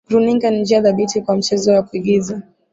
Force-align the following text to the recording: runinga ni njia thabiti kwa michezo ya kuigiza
runinga 0.09 0.49
ni 0.51 0.59
njia 0.61 0.81
thabiti 0.83 1.21
kwa 1.21 1.35
michezo 1.35 1.71
ya 1.73 1.83
kuigiza 1.83 2.41